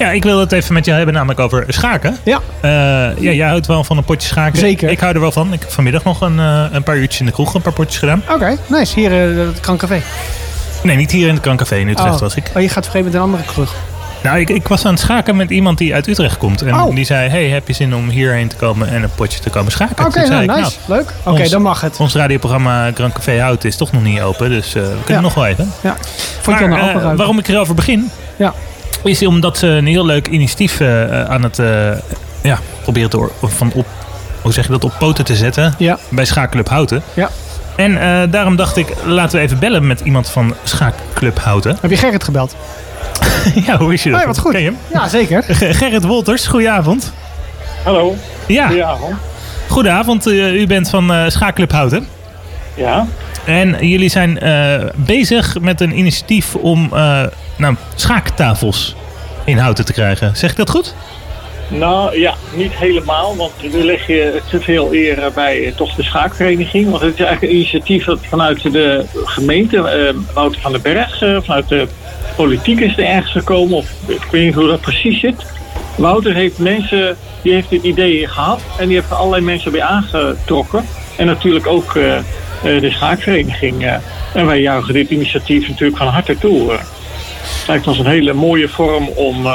Ja, 0.00 0.10
ik 0.10 0.22
wil 0.22 0.38
het 0.40 0.52
even 0.52 0.74
met 0.74 0.84
jou 0.84 0.96
hebben, 0.96 1.14
namelijk 1.14 1.40
over 1.40 1.64
schaken. 1.68 2.16
Ja. 2.22 2.40
Eh, 2.60 2.70
ja, 3.22 3.30
jij 3.32 3.48
houdt 3.48 3.66
wel 3.66 3.84
van 3.84 3.96
een 3.96 4.04
potje 4.04 4.28
schaken. 4.28 4.58
Zeker. 4.58 4.90
Ik 4.90 5.00
hou 5.00 5.14
er 5.14 5.20
wel 5.20 5.32
van. 5.32 5.52
Ik 5.52 5.60
heb 5.60 5.70
vanmiddag 5.70 6.04
nog 6.04 6.20
een, 6.20 6.38
eh, 6.38 6.64
een 6.72 6.82
paar 6.82 6.96
uurtjes 6.96 7.20
in 7.20 7.26
de 7.26 7.32
kroeg 7.32 7.54
een 7.54 7.62
paar 7.62 7.72
potjes 7.72 7.98
gedaan. 7.98 8.22
Oké, 8.30 8.56
nice. 8.66 8.98
Hier 9.00 9.30
uh, 9.32 9.46
het 9.46 9.60
Krancafé. 9.60 10.00
Nee, 10.82 10.96
niet 10.96 11.10
hier 11.10 11.26
in 11.28 11.34
het 11.34 11.42
Krancafé 11.42 11.76
in 11.76 11.88
Utrecht 11.88 12.14
oh. 12.14 12.20
was 12.20 12.34
ik. 12.34 12.50
Oh, 12.56 12.62
je 12.62 12.68
gaat 12.68 12.86
vreemd 12.88 13.04
met 13.04 13.14
een 13.14 13.20
andere 13.20 13.42
kroeg. 13.42 13.74
Nou, 14.22 14.38
ik, 14.38 14.50
ik 14.50 14.68
was 14.68 14.84
aan 14.84 14.92
het 14.92 15.00
schaken 15.00 15.36
met 15.36 15.50
iemand 15.50 15.78
die 15.78 15.94
uit 15.94 16.06
Utrecht 16.06 16.36
komt. 16.38 16.62
En 16.62 16.74
Oh. 16.74 16.94
die 16.94 17.04
zei, 17.04 17.28
hey, 17.28 17.48
heb 17.48 17.66
je 17.68 17.72
zin 17.72 17.94
om 17.94 18.08
hierheen 18.08 18.48
te 18.48 18.56
komen 18.56 18.88
en 18.88 19.02
een 19.02 19.10
potje 19.14 19.40
te 19.40 19.50
komen 19.50 19.72
schaken? 19.72 20.06
Oké, 20.06 20.28
nou, 20.28 20.46
nice. 20.46 20.72
Leuk. 20.86 21.12
Oké, 21.24 21.48
dan 21.48 21.62
mag 21.62 21.80
het. 21.80 21.96
Ons 21.96 22.14
radioprogramma 22.14 22.90
Grand 22.94 23.12
Café 23.12 23.40
Hout 23.40 23.64
is 23.64 23.76
toch 23.76 23.92
nog 23.92 24.02
niet 24.02 24.20
open, 24.20 24.50
dus 24.50 24.74
eh, 24.74 24.82
we 24.82 24.88
kunnen 24.88 25.14
Ja. 25.14 25.20
nog 25.20 25.34
wel 25.34 25.46
even. 25.46 25.72
Ja. 25.80 25.96
Vond 26.40 26.58
je 26.58 26.66
Maar, 26.66 26.78
eh, 26.78 26.86
appelruik? 26.86 27.16
waarom 27.16 27.38
ik 27.38 27.48
erover 27.48 27.74
begin, 27.74 28.10
Ja. 28.36 28.54
Is 29.04 29.26
omdat 29.26 29.58
ze 29.58 29.66
een 29.66 29.86
heel 29.86 30.06
leuk 30.06 30.26
initiatief 30.28 30.80
eh, 30.80 31.24
aan 31.24 31.42
het 31.42 31.58
eh, 31.58 31.90
ja, 32.42 32.58
proberen 32.82 33.10
te 33.10 33.28
van 33.40 33.70
op, 33.74 33.86
hoe 34.42 34.52
zeg 34.52 34.64
je 34.64 34.70
dat, 34.70 34.84
op 34.84 34.92
poten 34.98 35.24
te 35.24 35.36
zetten 35.36 35.74
Ja. 35.78 35.98
bij 36.08 36.24
Schaakclub 36.24 36.68
Houten. 36.68 37.02
Ja. 37.14 37.30
En 37.76 38.00
eh, 38.00 38.30
daarom 38.32 38.56
dacht 38.56 38.76
ik, 38.76 38.94
laten 39.04 39.38
we 39.38 39.44
even 39.44 39.58
bellen 39.58 39.86
met 39.86 40.00
iemand 40.00 40.28
van 40.30 40.54
Schaakclub 40.64 41.38
Houten. 41.38 41.76
Heb 41.80 41.90
je 41.90 41.96
Gerrit 41.96 42.24
gebeld? 42.24 42.56
ja, 43.66 43.76
hoe 43.78 43.92
is 43.92 44.02
je 44.02 44.10
dat? 44.10 44.18
Oh, 44.18 44.24
ja, 44.24 44.30
wat 44.32 44.38
goed. 44.40 44.52
Ken 44.52 44.60
je 44.60 44.66
hem? 44.66 44.76
Ja, 44.92 45.08
zeker. 45.08 45.44
Gerrit 45.48 46.04
Wolters, 46.04 46.46
goedenavond. 46.46 47.12
Hallo. 47.84 48.14
Ja, 48.46 48.66
Goedenavond. 48.66 49.14
goedenavond. 49.68 50.26
Eh, 50.26 50.60
u 50.60 50.66
bent 50.66 50.88
van 50.90 51.12
eh 51.12 51.24
Schaakclub 51.28 51.72
Houten. 51.72 52.06
Ja. 52.74 53.06
En 53.44 53.88
jullie 53.88 54.08
zijn 54.08 54.38
eh, 54.40 54.84
bezig 54.94 55.60
met 55.60 55.80
een 55.80 55.98
initiatief 55.98 56.54
om 56.54 56.88
eh, 56.92 57.22
nou, 57.60 57.74
schaaktafels 57.94 58.96
in 59.44 59.58
Houten 59.58 59.84
te 59.84 59.92
krijgen. 59.92 60.36
Zeg 60.36 60.50
ik 60.50 60.56
dat 60.56 60.70
goed? 60.70 60.94
Nou 61.70 62.18
ja, 62.18 62.34
niet 62.54 62.72
helemaal, 62.72 63.36
want 63.36 63.52
nu 63.72 63.84
leg 63.84 64.06
je 64.06 64.40
te 64.48 64.60
veel 64.60 64.94
eer 64.94 65.30
bij 65.34 65.66
eh, 65.66 65.72
toch 65.72 65.94
de 65.94 66.02
schaakvereniging. 66.02 66.90
Want 66.90 67.02
het 67.02 67.12
is 67.12 67.20
eigenlijk 67.20 67.52
een 67.52 67.58
initiatief 67.58 68.04
dat 68.04 68.18
vanuit 68.28 68.72
de 68.72 69.04
gemeente, 69.24 69.76
eh, 69.76 70.14
Wouter 70.34 70.60
van 70.60 70.72
den 70.72 70.82
Berg, 70.82 71.22
eh, 71.22 71.36
vanuit 71.42 71.68
de 71.68 71.88
politiek 72.36 72.80
is 72.80 72.96
er 72.96 73.04
ergens 73.04 73.32
gekomen. 73.32 73.76
Of 73.76 73.90
ik 74.06 74.24
weet 74.30 74.44
niet 74.44 74.54
hoe 74.54 74.66
dat 74.66 74.80
precies 74.80 75.20
zit. 75.20 75.46
Wouter 75.96 76.34
heeft 76.34 76.58
mensen, 76.58 77.16
die 77.42 77.52
heeft 77.52 77.70
dit 77.70 77.82
idee 77.82 78.26
gehad 78.26 78.60
en 78.78 78.86
die 78.86 78.96
heeft 78.96 79.10
er 79.10 79.16
allerlei 79.16 79.42
mensen 79.42 79.72
bij 79.72 79.82
aangetrokken. 79.82 80.84
En 81.16 81.26
natuurlijk 81.26 81.66
ook 81.66 81.92
de 82.62 82.90
schaakvereniging. 82.90 84.00
en 84.34 84.46
wij 84.46 84.60
juichen 84.60 84.94
dit 84.94 85.10
initiatief 85.10 85.68
natuurlijk 85.68 85.98
van 85.98 86.06
harte 86.06 86.38
toe. 86.38 86.78
Het 87.60 87.68
lijkt 87.68 87.86
ons 87.86 87.98
een 87.98 88.06
hele 88.06 88.32
mooie 88.32 88.68
vorm 88.68 89.08
om 89.08 89.46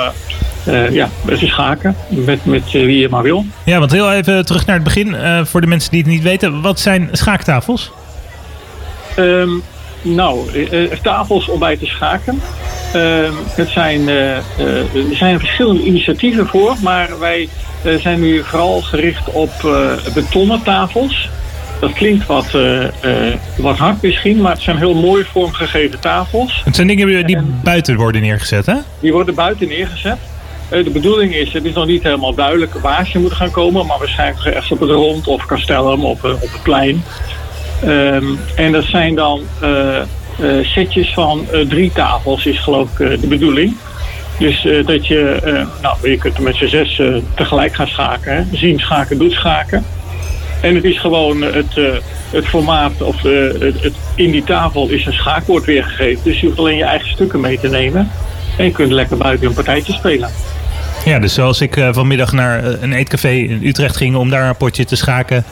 eh, 0.66 0.92
ja, 0.92 1.09
te 1.25 1.48
schaken 1.48 1.95
met, 2.08 2.45
met 2.45 2.64
eh, 2.66 2.72
wie 2.72 3.00
je 3.00 3.09
maar 3.09 3.23
wil. 3.23 3.45
Ja, 3.64 3.80
want 3.80 3.92
heel 3.92 4.12
even 4.12 4.45
terug 4.45 4.66
naar 4.66 4.75
het 4.75 4.84
begin. 4.84 5.16
voor 5.45 5.62
de 5.62 5.67
mensen 5.67 5.92
die 5.92 6.00
het 6.00 6.09
niet 6.09 6.23
weten. 6.23 6.62
Wat 6.62 6.80
zijn 6.80 7.09
schaaktafels? 7.12 7.92
Ehm, 9.16 9.50
nou, 10.02 10.50
tafels 11.02 11.50
om 11.50 11.59
bij 11.59 11.78
te 11.78 11.86
schaken. 11.86 12.42
Ehm, 12.94 13.34
het 13.56 13.70
zijn, 13.70 14.08
er 14.08 14.44
zijn 15.12 15.40
verschillende 15.40 15.84
initiatieven 15.84 16.47
voor, 16.47 16.75
maar 16.81 17.19
wij 17.19 17.50
zijn 18.00 18.19
nu 18.19 18.44
vooral 18.44 18.81
gericht 18.81 19.31
op 19.31 19.52
betonnen 20.14 20.64
tafels. 20.64 21.30
Dat 21.86 21.94
klinkt 21.94 22.25
wat, 22.25 22.53
eh, 22.53 22.83
eh, 22.83 23.33
wat 23.58 23.78
hard 23.78 24.02
misschien, 24.02 24.41
maar 24.41 24.52
het 24.52 24.61
zijn 24.61 24.78
heel 24.78 24.94
mooi 24.94 25.23
vormgegeven 25.23 26.00
tafels. 26.00 26.61
Het 26.64 26.75
zijn 26.75 26.88
dingen 26.88 27.25
die 27.25 27.38
buiten 27.64 27.95
worden 27.95 28.22
neergezet, 28.22 28.66
hè? 28.66 28.75
Die 29.00 29.11
worden 29.11 29.36
buiten 29.36 29.67
neergezet. 29.67 30.17
Eh, 30.69 30.83
de 30.83 30.89
bedoeling 30.89 31.36
is, 31.36 31.53
het 31.53 31.66
is 31.66 31.73
nog 31.73 31.86
niet 31.86 32.03
helemaal 32.03 32.33
duidelijk 32.33 32.73
waar 32.73 33.08
ze 33.08 33.19
moeten 33.19 33.38
gaan 33.38 33.52
komen, 33.52 33.86
maar 33.86 33.97
waarschijnlijk 33.97 34.45
ergens 34.45 34.72
op 34.72 34.80
het 34.80 34.89
rond 34.89 35.28
of 35.28 35.45
castellum 35.45 36.06
of 36.06 36.23
op 36.23 36.41
het 36.41 36.63
plein. 36.63 37.03
Ehm, 37.83 38.25
en 38.56 38.72
dat 38.72 38.84
zijn 38.84 39.16
dan 39.16 39.41
setjes 40.62 41.13
van 41.13 41.47
drie 41.67 41.91
tafels, 41.91 42.46
is 42.46 42.59
geloof 42.59 43.00
ik 43.00 43.22
de 43.22 43.28
bedoeling. 43.28 43.75
Dus 44.40 44.67
dat 44.85 45.07
je, 45.07 45.40
nou, 45.81 46.09
je 46.09 46.17
kunt 46.17 46.38
er 46.38 46.44
met 46.44 46.56
z'n 46.56 46.67
zes 46.67 47.02
tegelijk 47.35 47.75
gaan 47.75 47.88
schaken. 47.88 48.35
Hè? 48.35 48.44
Zien 48.57 48.79
schaken, 48.79 49.17
doet 49.17 49.31
schaken. 49.31 49.85
En 50.66 50.76
het 50.76 50.84
is 50.84 51.00
gewoon 51.00 51.42
het, 51.42 51.78
eh, 51.78 51.84
het 52.31 52.46
formaat, 52.46 53.02
of 53.02 53.26
eh, 53.26 53.31
het, 53.59 53.81
het, 53.81 53.94
in 54.16 54.31
die 54.31 54.44
tafel 54.44 54.88
is 54.90 55.06
een 55.06 55.14
schaakwoord 55.14 55.66
weergegeven. 55.66 56.24
Dus 56.24 56.40
je 56.40 56.46
hoeft 56.46 56.59
alleen 56.59 56.78
je 56.78 56.84
eigen 56.84 57.09
stukken 57.09 57.40
mee 57.40 57.59
te 57.59 57.68
nemen. 57.70 58.12
En 58.58 58.66
je 58.66 58.72
kunt 58.72 58.92
lekker 58.92 59.18
buiten 59.18 59.48
een 59.48 59.53
partijtje 59.53 59.94
spelen. 59.94 60.30
Ja, 61.06 61.20
dus 61.20 61.34
zoals 61.34 61.62
ik 61.62 61.78
eh, 61.78 61.90
vanmiddag 61.92 62.31
naar 62.31 62.64
een 62.81 62.94
eetcafé 62.94 63.30
in 63.30 63.59
Utrecht 63.64 63.98
ging 63.98 64.16
om 64.16 64.30
daar 64.30 64.48
een 64.50 64.56
potje 64.58 64.86
te 64.86 64.96
schaken. 64.96 65.44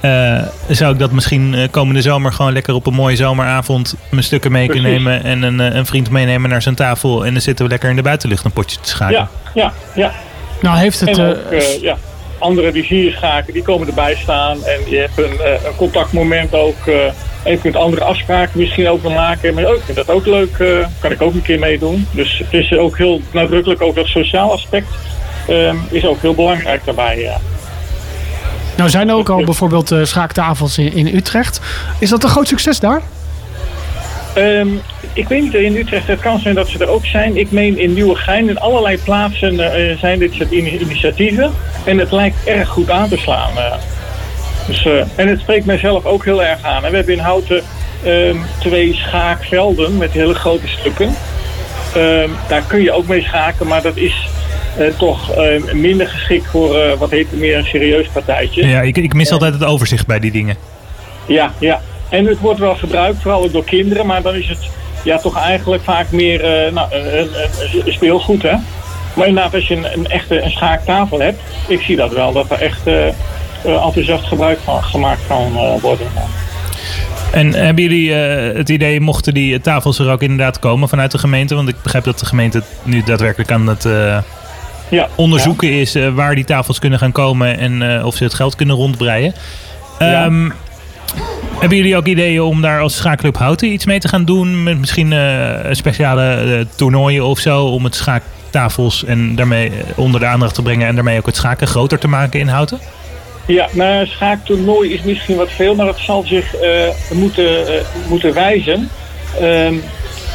eh, 0.00 0.42
zou 0.68 0.92
ik 0.92 0.98
dat 0.98 1.10
misschien 1.12 1.54
eh, 1.54 1.68
komende 1.70 2.02
zomer 2.02 2.32
gewoon 2.32 2.52
lekker 2.52 2.74
op 2.74 2.86
een 2.86 2.94
mooie 2.94 3.16
zomeravond 3.16 3.94
mijn 4.10 4.24
stukken 4.24 4.52
mee 4.52 4.68
kunnen 4.68 4.90
nemen. 4.92 5.24
En 5.24 5.42
een, 5.42 5.60
eh, 5.60 5.74
een 5.74 5.86
vriend 5.86 6.10
meenemen 6.10 6.50
naar 6.50 6.62
zijn 6.62 6.74
tafel. 6.74 7.26
En 7.26 7.32
dan 7.32 7.42
zitten 7.42 7.64
we 7.64 7.70
lekker 7.70 7.90
in 7.90 7.96
de 7.96 8.02
buitenlucht 8.02 8.44
een 8.44 8.52
potje 8.52 8.76
te 8.80 8.88
schaken. 8.88 9.14
Ja, 9.14 9.28
ja, 9.54 9.72
ja. 9.94 10.12
Nou, 10.60 10.78
heeft 10.78 11.00
het... 11.00 11.20
Ook, 11.20 11.36
eh, 11.36 11.80
ja, 11.80 11.96
anderen 12.42 12.72
die 12.72 12.84
zie 12.84 13.04
je 13.04 13.10
schaken, 13.10 13.52
die 13.52 13.62
komen 13.62 13.88
erbij 13.88 14.14
staan. 14.14 14.64
En 14.64 14.90
je 14.90 14.96
hebt 14.96 15.18
een, 15.18 15.40
eh, 15.40 15.64
een 15.64 15.76
contactmoment 15.76 16.54
ook. 16.54 16.86
eh, 16.86 16.94
en 17.42 17.52
je 17.52 17.58
kunt 17.58 17.76
andere 17.76 18.04
afspraken 18.04 18.58
misschien 18.58 18.88
ook 18.88 19.02
wel 19.02 19.12
maken. 19.12 19.54
Maar 19.54 19.64
ook, 19.64 19.76
ik 19.76 19.82
vind 19.84 19.96
dat 19.96 20.10
ook 20.10 20.26
leuk, 20.26 20.58
eh, 20.58 20.86
kan 21.00 21.10
ik 21.10 21.22
ook 21.22 21.34
een 21.34 21.42
keer 21.42 21.58
meedoen. 21.58 22.06
Dus 22.10 22.38
het 22.38 22.52
is 22.52 22.72
ook 22.72 22.98
heel 22.98 23.20
nadrukkelijk, 23.32 23.82
ook 23.82 23.94
dat 23.94 24.06
sociaal 24.06 24.52
aspect 24.52 24.86
eh, 25.48 25.74
is 25.90 26.04
ook 26.06 26.20
heel 26.20 26.34
belangrijk 26.34 26.84
daarbij. 26.84 27.30
Nou 28.76 28.90
zijn 28.90 29.08
er 29.08 29.14
ook 29.14 29.28
al 29.28 29.44
bijvoorbeeld 29.44 29.90
eh, 29.90 30.04
schaaktafels 30.04 30.78
in, 30.78 30.92
in 30.92 31.06
Utrecht. 31.16 31.60
Is 31.98 32.08
dat 32.08 32.22
een 32.22 32.30
groot 32.30 32.48
succes 32.48 32.80
daar? 32.80 33.02
Ehm, 34.34 34.68
ik 35.12 35.28
weet 35.28 35.42
niet, 35.42 35.54
in 35.54 35.76
Utrecht, 35.76 36.06
het 36.06 36.20
kan 36.20 36.38
zijn 36.38 36.54
dat 36.54 36.68
ze 36.68 36.78
er 36.78 36.88
ook 36.88 37.06
zijn. 37.06 37.36
Ik 37.36 37.50
meen 37.50 37.78
in 37.78 37.92
Nieuwegein, 37.92 38.48
in 38.48 38.58
allerlei 38.58 38.98
plaatsen 39.04 39.60
eh, 39.74 39.98
zijn 39.98 40.18
dit 40.18 40.32
soort 40.32 40.50
ini- 40.50 40.78
initiatieven. 40.78 41.52
En 41.84 41.98
het 41.98 42.12
lijkt 42.12 42.36
erg 42.44 42.68
goed 42.68 42.90
aan 42.90 43.08
te 43.08 43.16
slaan. 43.16 43.56
eh. 43.58 43.74
Dus, 44.66 44.84
eh, 44.86 44.92
en 45.16 45.28
het 45.28 45.40
spreekt 45.40 45.66
mijzelf 45.66 46.04
ook 46.04 46.24
heel 46.24 46.42
erg 46.42 46.62
aan. 46.62 46.84
En 46.84 46.90
we 46.90 46.96
hebben 46.96 47.14
in 47.14 47.20
Houten 47.20 47.62
ehm, 48.04 48.36
twee 48.60 48.94
schaakvelden 48.94 49.96
met 49.98 50.10
hele 50.12 50.34
grote 50.34 50.68
stukken. 50.68 51.14
Ehm, 51.94 52.28
daar 52.48 52.62
kun 52.66 52.82
je 52.82 52.92
ook 52.92 53.06
mee 53.06 53.22
schaken, 53.22 53.66
maar 53.66 53.82
dat 53.82 53.96
is 53.96 54.28
toch 54.98 55.36
minder 55.72 56.08
geschikt 56.08 56.46
voor 56.46 56.96
wat 56.98 57.10
heet 57.10 57.32
meer 57.32 57.56
een 57.56 57.64
serieus 57.64 58.06
partijtje. 58.12 58.66
Ja, 58.66 58.80
ik, 58.80 58.96
ik 58.96 59.14
mis 59.14 59.30
altijd 59.30 59.52
het 59.52 59.64
overzicht 59.64 60.06
bij 60.06 60.18
die 60.18 60.30
dingen. 60.30 60.56
Ja, 61.26 61.52
ja. 61.58 61.80
En 62.12 62.26
het 62.26 62.38
wordt 62.38 62.60
wel 62.60 62.74
gebruikt, 62.74 63.22
vooral 63.22 63.44
ook 63.44 63.52
door 63.52 63.64
kinderen, 63.64 64.06
maar 64.06 64.22
dan 64.22 64.34
is 64.34 64.48
het 64.48 64.68
ja, 65.04 65.18
toch 65.18 65.38
eigenlijk 65.38 65.82
vaak 65.82 66.10
meer 66.10 66.44
eh, 66.44 66.72
nou, 66.72 66.94
een, 66.94 67.18
een, 67.18 67.28
een 67.86 67.92
speelgoed, 67.92 68.42
hè. 68.42 68.54
Maar 69.14 69.26
inderdaad, 69.26 69.54
als 69.54 69.68
je 69.68 69.76
een, 69.76 69.92
een 69.92 70.06
echte 70.06 70.42
een 70.42 70.50
schaaktafel 70.50 71.20
hebt, 71.20 71.40
ik 71.68 71.80
zie 71.80 71.96
dat 71.96 72.12
wel, 72.12 72.32
dat 72.32 72.50
er 72.50 72.60
echt 72.60 72.86
eh, 72.86 73.08
eh, 73.08 73.14
enthousiast 73.64 74.24
gebruik 74.24 74.58
van 74.64 74.84
gemaakt 74.84 75.20
kan 75.26 75.56
eh, 75.56 75.80
worden. 75.80 76.06
En 77.32 77.54
hebben 77.54 77.82
jullie 77.82 78.14
eh, 78.14 78.56
het 78.56 78.68
idee, 78.68 79.00
mochten 79.00 79.34
die 79.34 79.60
tafels 79.60 79.98
er 79.98 80.10
ook 80.10 80.22
inderdaad 80.22 80.58
komen 80.58 80.88
vanuit 80.88 81.10
de 81.10 81.18
gemeente? 81.18 81.54
Want 81.54 81.68
ik 81.68 81.82
begrijp 81.82 82.04
dat 82.04 82.18
de 82.18 82.26
gemeente 82.26 82.62
nu 82.82 83.02
daadwerkelijk 83.02 83.50
aan 83.50 83.66
het 83.66 83.84
eh, 83.84 84.18
Ja, 84.88 85.08
onderzoeken 85.14 85.70
is 85.70 85.94
eh, 85.94 86.08
waar 86.14 86.34
die 86.34 86.44
tafels 86.44 86.78
kunnen 86.78 86.98
gaan 86.98 87.12
komen 87.12 87.58
en 87.58 87.96
eh, 87.96 88.06
of 88.06 88.16
ze 88.16 88.24
het 88.24 88.34
geld 88.34 88.56
kunnen 88.56 88.76
rondbreien. 88.76 89.34
Ja. 89.98 90.30
Hebben 91.62 91.80
jullie 91.80 91.96
ook 91.96 92.06
ideeën 92.06 92.42
om 92.42 92.60
daar 92.60 92.80
als 92.80 92.96
schaakclub 92.96 93.36
Houten 93.36 93.72
iets 93.72 93.86
mee 93.86 93.98
te 93.98 94.08
gaan 94.08 94.24
doen? 94.24 94.62
Met 94.62 94.78
misschien 94.78 95.12
eh, 95.12 95.72
speciale 95.72 96.22
eh, 96.22 96.64
toernooien 96.76 97.24
of 97.24 97.38
zo 97.38 97.64
om 97.64 97.84
het 97.84 97.94
schaaktafels 97.94 99.04
en 99.04 99.34
daarmee 99.34 99.68
eh, 99.68 99.98
onder 99.98 100.20
de 100.20 100.26
aandacht 100.26 100.54
te 100.54 100.62
brengen 100.62 100.86
en 100.86 100.94
daarmee 100.94 101.18
ook 101.18 101.26
het 101.26 101.36
schaken 101.36 101.66
groter 101.66 101.98
te 101.98 102.08
maken 102.08 102.40
in 102.40 102.48
Houten? 102.48 102.80
Ja, 103.46 103.68
nou, 103.72 104.00
een 104.00 104.06
schaaktoernooi 104.06 104.92
is 104.92 105.02
misschien 105.02 105.36
wat 105.36 105.50
veel, 105.50 105.74
maar 105.74 105.86
het 105.86 105.98
zal 105.98 106.22
zich 106.26 106.54
moeten, 107.12 107.64
moeten 108.08 108.34
wijzen. 108.34 108.88
Ehm, 109.40 109.74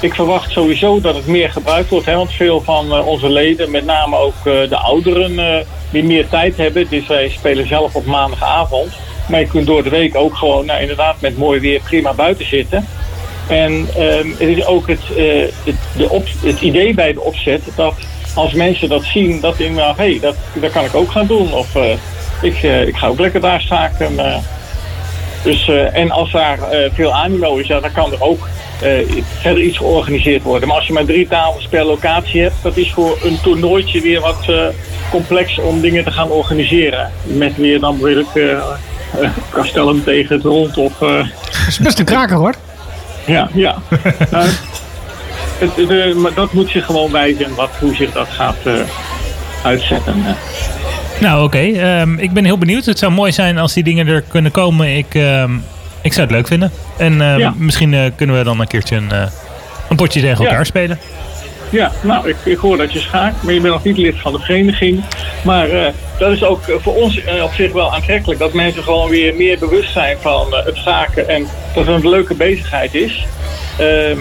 ik 0.01 0.13
verwacht 0.13 0.51
sowieso 0.51 1.01
dat 1.01 1.15
het 1.15 1.27
meer 1.27 1.50
gebruikt 1.50 1.89
wordt, 1.89 2.06
hè, 2.06 2.15
want 2.15 2.31
veel 2.31 2.62
van 2.62 2.91
onze 2.91 3.30
leden, 3.30 3.71
met 3.71 3.85
name 3.85 4.15
ook 4.15 4.44
de 4.44 4.77
ouderen, 4.77 5.65
die 5.91 6.03
meer 6.03 6.27
tijd 6.27 6.57
hebben. 6.57 6.88
Dus 6.89 7.07
wij 7.07 7.30
spelen 7.30 7.68
zelf 7.68 7.95
op 7.95 8.06
maandagavond. 8.06 8.94
Maar 9.29 9.39
je 9.39 9.47
kunt 9.47 9.68
door 9.68 9.83
de 9.83 9.89
week 9.89 10.15
ook 10.15 10.35
gewoon, 10.35 10.65
nou, 10.65 10.81
inderdaad, 10.81 11.21
met 11.21 11.38
mooi 11.38 11.59
weer 11.59 11.81
prima 11.83 12.13
buiten 12.13 12.47
zitten. 12.47 12.88
En 13.47 13.88
ehm, 13.95 14.29
het 14.29 14.57
is 14.57 14.65
ook 14.65 14.88
het, 14.88 15.01
eh, 15.18 15.41
het, 15.63 15.75
de 15.97 16.21
het 16.44 16.62
idee 16.62 16.94
bij 16.94 17.13
de 17.13 17.21
opzet 17.21 17.62
dat 17.75 17.94
als 18.38 18.53
mensen 18.53 18.89
dat 18.89 19.03
zien, 19.03 19.39
dat 19.39 19.59
inderdaad, 19.59 19.97
hé, 19.97 20.19
dat, 20.21 20.71
kan 20.71 20.85
ik 20.85 20.95
ook 20.95 21.12
gaan 21.12 21.27
doen. 21.27 21.53
Of 21.53 21.75
eh, 21.75 21.91
ik, 22.41 22.63
eh, 22.63 22.88
ik 22.88 22.95
ga 22.95 23.07
ook 23.07 23.19
lekker 23.19 23.41
daar 23.41 23.62
schaken. 23.62 24.19
eh. 24.19 24.38
Dus, 25.44 25.68
en 25.94 26.12
als 26.12 26.31
daar 26.31 26.59
veel 26.94 27.13
animo 27.13 27.56
is, 27.56 27.68
dan 27.68 27.91
kan 27.94 28.12
er 28.12 28.21
ook 28.21 28.47
verder 29.39 29.63
iets 29.63 29.77
georganiseerd 29.77 30.44
worden. 30.44 30.68
Maar 30.68 30.77
als 30.77 30.88
je 30.88 30.94
maar 30.94 31.06
drie 31.06 31.27
tafels 31.27 31.68
per 31.68 31.85
locatie 31.85 32.41
hebt, 32.41 32.56
dat 32.62 32.77
is 32.77 32.91
voor 32.91 33.18
een 33.23 33.39
toernooitje 33.41 34.01
weer 34.01 34.21
wat 34.21 34.45
complex 35.12 35.59
om 35.59 35.81
dingen 35.81 36.03
te 36.03 36.12
gaan 36.12 36.30
organiseren. 36.30 37.12
Met 37.23 37.56
weer 37.56 37.80
dan 37.80 38.00
wil 38.00 38.19
ik 38.19 38.59
uh, 39.21 39.30
kastellen 39.50 40.04
tegen 40.04 40.36
het 40.36 40.44
rond 40.45 40.77
of... 40.77 40.94
Dat 40.98 41.27
is 41.68 41.80
best 41.80 42.00
een 42.00 42.06
kraker 42.06 42.36
hoor. 42.36 42.54
Ja, 43.25 43.50
ja. 43.54 43.75
nou, 44.31 44.50
het, 45.57 45.75
de, 45.75 46.13
maar 46.18 46.33
dat 46.33 46.54
moet 46.54 46.71
je 46.71 46.81
gewoon 46.81 47.12
wijzen 47.12 47.56
wat, 47.56 47.69
hoe 47.80 47.95
zich 47.95 48.12
dat 48.12 48.27
gaat 48.30 48.57
uitzetten. 49.63 50.24
Nou, 51.19 51.44
oké. 51.44 51.57
Ehm, 51.57 52.18
ik 52.18 52.33
ben 52.33 52.45
heel 52.45 52.57
benieuwd. 52.57 52.86
Het 52.86 53.00
zou 53.00 53.12
mooi 53.12 53.31
zijn 53.31 53.57
als 53.57 53.74
die 53.74 53.83
dingen 53.83 54.07
er 54.07 54.21
kunnen 54.21 54.51
komen. 54.51 54.98
Ik, 54.98 55.15
ehm, 55.15 55.51
ik 56.01 56.13
zou 56.13 56.25
het 56.27 56.36
leuk 56.36 56.48
vinden. 56.48 56.71
En 56.98 57.21
ehm, 57.21 57.39
Ja. 57.39 57.54
misschien 57.57 57.94
eh, 57.94 58.12
kunnen 58.15 58.38
we 58.38 58.44
dan 58.44 58.59
een 58.59 58.68
keertje 58.68 58.95
een, 58.95 59.12
eh, 59.12 59.27
een 59.89 59.95
potje 59.95 60.21
tegen 60.21 60.44
Ja. 60.44 60.50
elkaar 60.50 60.65
spelen. 60.65 61.00
Ja, 61.69 61.91
nou, 62.01 62.33
ik, 62.43 62.57
hoor 62.57 62.77
dat 62.77 62.93
je 62.93 62.99
schaakt, 62.99 63.43
maar 63.43 63.53
je 63.53 63.61
bent 63.61 63.73
nog 63.73 63.83
niet 63.83 63.97
lid 63.97 64.15
van 64.19 64.31
de 64.31 64.39
vereniging. 64.39 65.03
Maar 65.43 65.69
eh, 65.69 65.93
dat 66.19 66.31
is 66.31 66.43
ook 66.43 66.67
eh, 66.67 66.75
voor 66.79 66.95
ons 66.95 67.23
eh, 67.23 67.43
op 67.43 67.53
zich 67.53 67.71
wel 67.71 67.93
aantrekkelijk. 67.93 68.39
Dat 68.39 68.53
mensen 68.53 68.83
gewoon 68.83 69.09
weer 69.09 69.35
meer 69.35 69.59
bewust 69.59 69.91
zijn 69.91 70.17
van 70.19 70.55
het 70.65 70.75
schaken 70.75 71.29
en 71.29 71.47
dat 71.73 71.85
het 71.85 72.03
een 72.03 72.09
leuke 72.09 72.33
bezigheid 72.33 72.93
is. 72.93 73.25
Ehm, 73.77 74.17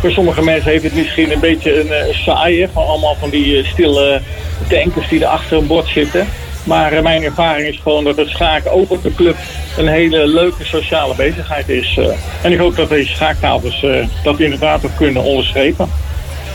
voor 0.00 0.10
sommige 0.10 0.42
mensen 0.42 0.70
heeft 0.70 0.84
het 0.84 0.94
misschien 0.94 1.32
een 1.32 1.40
beetje 1.40 1.80
een 1.80 2.14
saaie, 2.14 2.68
van 2.72 2.86
allemaal 2.86 3.14
van 3.14 3.30
die 3.30 3.64
stille 3.64 4.20
tankers 4.68 5.08
die 5.08 5.20
er 5.20 5.26
achter 5.26 5.56
een 5.56 5.66
bord 5.66 5.88
zitten. 5.88 6.26
Maar 6.64 7.02
mijn 7.02 7.22
ervaring 7.22 7.68
is 7.68 7.80
gewoon 7.82 8.04
dat 8.04 8.16
het 8.16 8.28
schaken 8.28 8.72
ook 8.72 8.90
op 8.90 9.02
de 9.02 9.14
club 9.14 9.36
een 9.76 9.88
hele 9.88 10.26
leuke 10.26 10.64
sociale 10.64 11.14
bezigheid 11.14 11.68
is. 11.68 11.98
en 12.42 12.52
ik 12.52 12.58
hoop 12.58 12.76
dat 12.76 12.88
deze 12.88 13.14
schaaktafels 13.14 13.86
dat 14.22 14.40
inderdaad 14.40 14.84
ook 14.84 14.96
kunnen 14.96 15.22
onderstrepen. 15.22 15.88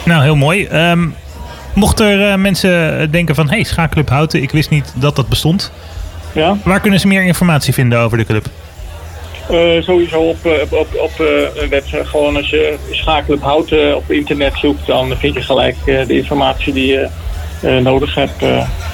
Nou, 0.06 0.24
heel 0.24 0.36
mooi. 0.36 0.66
Ehm 0.66 1.08
mocht 1.74 2.00
er 2.00 2.32
eh, 2.32 2.38
mensen 2.38 3.12
denken 3.12 3.36
van... 3.36 3.50
hey, 3.50 3.64
Schaakclub 3.64 4.10
Houten, 4.10 4.42
ik 4.42 4.52
wist 4.52 4.70
niet 4.70 4.94
dat 4.96 5.16
dat 5.16 5.28
bestond. 5.28 5.72
Ja? 6.34 6.58
Waar 6.64 6.80
kunnen 6.80 7.00
ze 7.00 7.08
meer 7.08 7.24
informatie 7.24 7.74
vinden 7.74 8.00
over 8.00 8.18
de 8.18 8.26
club? 8.26 8.46
Eh, 9.50 9.82
sowieso 9.82 10.20
op, 10.20 10.46
eh, 10.46 10.62
op, 10.62 10.72
op, 10.72 10.88
op 10.98 11.18
website. 11.70 12.06
Gewoon 12.06 12.36
als 12.36 12.50
je 12.50 12.78
schakelp 12.92 13.42
houten 13.42 13.96
op 13.96 14.12
internet 14.12 14.54
zoekt, 14.56 14.88
dan 14.88 15.18
vind 15.18 15.34
je 15.34 15.42
gelijk 15.42 15.76
de 15.86 16.16
informatie 16.18 16.74
die 16.74 16.88
je 16.88 17.10
nodig 17.82 18.16
hebt. 18.16 18.44